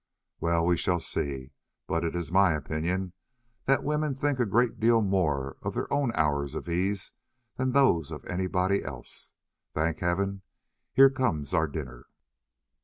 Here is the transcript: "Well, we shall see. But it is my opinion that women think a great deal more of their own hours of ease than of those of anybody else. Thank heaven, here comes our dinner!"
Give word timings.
"Well, 0.39 0.65
we 0.65 0.77
shall 0.77 0.99
see. 0.99 1.51
But 1.85 2.03
it 2.03 2.15
is 2.15 2.31
my 2.31 2.53
opinion 2.53 3.13
that 3.65 3.83
women 3.83 4.15
think 4.15 4.39
a 4.39 4.47
great 4.47 4.79
deal 4.79 4.99
more 5.03 5.57
of 5.61 5.75
their 5.75 5.93
own 5.93 6.11
hours 6.15 6.55
of 6.55 6.67
ease 6.67 7.11
than 7.57 7.67
of 7.67 7.73
those 7.75 8.09
of 8.11 8.25
anybody 8.25 8.83
else. 8.83 9.31
Thank 9.75 9.99
heaven, 9.99 10.41
here 10.95 11.11
comes 11.11 11.53
our 11.53 11.67
dinner!" 11.67 12.07